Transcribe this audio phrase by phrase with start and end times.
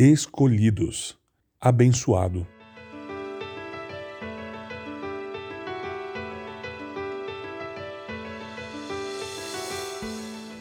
[0.00, 1.18] escolhidos,
[1.60, 2.46] abençoado.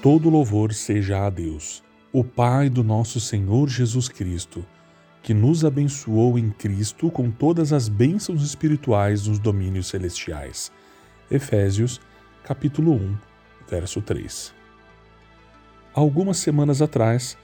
[0.01, 4.65] Todo louvor seja a Deus, o Pai do nosso Senhor Jesus Cristo,
[5.21, 10.71] que nos abençoou em Cristo com todas as bênçãos espirituais nos domínios celestiais.
[11.29, 12.01] Efésios,
[12.43, 13.15] capítulo 1,
[13.69, 14.51] verso 3.
[15.93, 17.37] Algumas semanas atrás,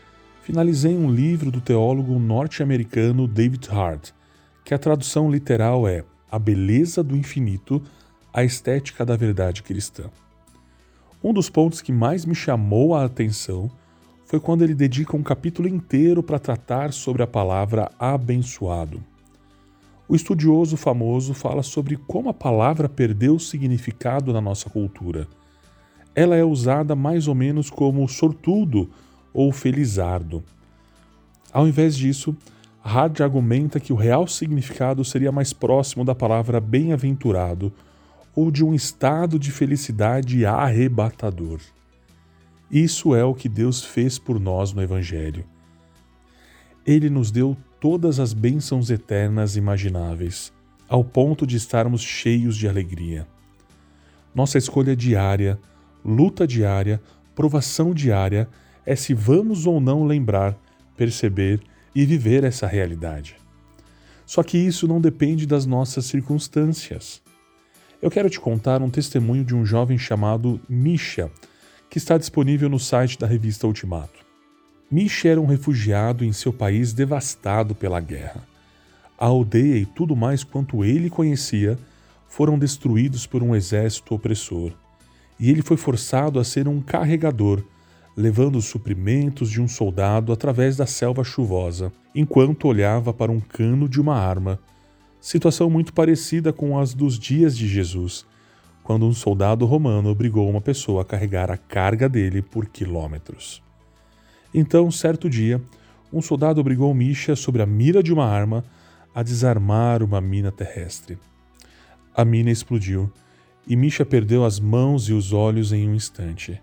[0.43, 4.11] finalizei um livro do teólogo norte-americano David Hart,
[4.65, 7.81] que a tradução literal é A Beleza do Infinito,
[8.33, 10.09] a Estética da Verdade Cristã.
[11.23, 13.71] Um dos pontos que mais me chamou a atenção
[14.25, 19.01] foi quando ele dedica um capítulo inteiro para tratar sobre a palavra abençoado.
[20.09, 25.25] O estudioso famoso fala sobre como a palavra perdeu significado na nossa cultura.
[26.13, 28.89] Ela é usada mais ou menos como sortudo
[29.33, 30.43] ou felizardo.
[31.51, 32.35] Ao invés disso,
[32.81, 37.71] Hard argumenta que o real significado seria mais próximo da palavra bem-aventurado
[38.35, 41.59] ou de um estado de felicidade arrebatador.
[42.69, 45.45] Isso é o que Deus fez por nós no Evangelho.
[46.85, 50.51] Ele nos deu todas as bênçãos eternas imagináveis,
[50.89, 53.27] ao ponto de estarmos cheios de alegria.
[54.35, 55.57] Nossa escolha diária,
[56.03, 57.01] luta diária,
[57.35, 58.49] provação diária
[58.85, 60.57] é se vamos ou não lembrar,
[60.95, 61.61] perceber
[61.95, 63.35] e viver essa realidade.
[64.25, 67.21] Só que isso não depende das nossas circunstâncias.
[68.01, 71.31] Eu quero te contar um testemunho de um jovem chamado Misha,
[71.89, 74.25] que está disponível no site da revista Ultimato.
[74.89, 78.43] Misha era um refugiado em seu país devastado pela guerra.
[79.17, 81.77] A aldeia e tudo mais quanto ele conhecia
[82.27, 84.71] foram destruídos por um exército opressor,
[85.39, 87.63] e ele foi forçado a ser um carregador,
[88.15, 93.89] levando os suprimentos de um soldado através da selva chuvosa, enquanto olhava para um cano
[93.89, 94.59] de uma arma.
[95.19, 98.25] Situação muito parecida com as dos dias de Jesus,
[98.83, 103.63] quando um soldado romano obrigou uma pessoa a carregar a carga dele por quilômetros.
[104.53, 105.61] Então, certo dia,
[106.11, 108.63] um soldado obrigou Misha, sobre a mira de uma arma,
[109.15, 111.17] a desarmar uma mina terrestre.
[112.15, 113.11] A mina explodiu
[113.65, 116.61] e Misha perdeu as mãos e os olhos em um instante.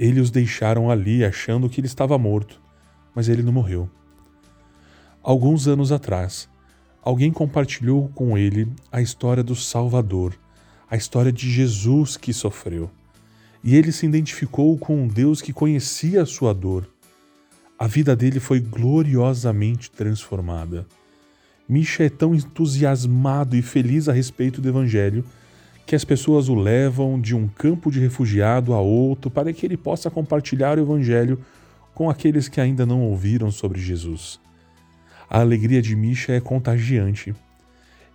[0.00, 2.60] Eles os deixaram ali achando que ele estava morto,
[3.14, 3.88] mas ele não morreu.
[5.22, 6.48] Alguns anos atrás,
[7.02, 10.34] alguém compartilhou com ele a história do Salvador,
[10.90, 12.90] a história de Jesus que sofreu.
[13.62, 16.88] E ele se identificou com um Deus que conhecia a sua dor
[17.80, 20.86] a vida dele foi gloriosamente transformada.
[21.66, 25.24] Misha é tão entusiasmado e feliz a respeito do Evangelho
[25.90, 29.76] que as pessoas o levam de um campo de refugiado a outro para que ele
[29.76, 31.40] possa compartilhar o Evangelho
[31.92, 34.38] com aqueles que ainda não ouviram sobre Jesus.
[35.28, 37.34] A alegria de Misha é contagiante.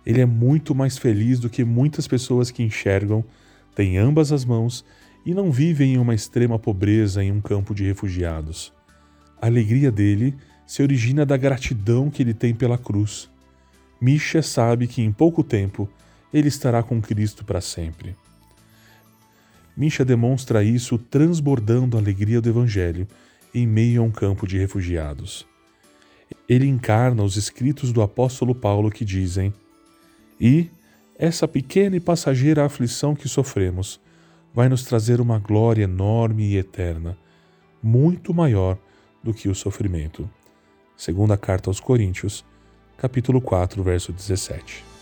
[0.06, 3.22] Ele é muito mais feliz do que muitas pessoas que enxergam,
[3.74, 4.82] têm ambas as mãos
[5.26, 8.72] e não vivem em uma extrema pobreza em um campo de refugiados.
[9.38, 10.34] A alegria dele
[10.66, 13.28] se origina da gratidão que ele tem pela cruz.
[14.00, 15.86] Misha sabe que em pouco tempo
[16.32, 18.16] ele estará com Cristo para sempre.
[19.76, 23.06] Misha demonstra isso transbordando a alegria do Evangelho
[23.54, 25.46] em meio a um campo de refugiados.
[26.48, 29.52] Ele encarna os escritos do apóstolo Paulo que dizem:
[30.40, 30.70] E
[31.18, 34.00] essa pequena e passageira aflição que sofremos
[34.54, 37.16] vai nos trazer uma glória enorme e eterna,
[37.82, 38.78] muito maior
[39.22, 40.28] do que o sofrimento.
[40.96, 42.44] Segunda carta aos Coríntios,
[42.96, 44.95] capítulo 4, verso 17.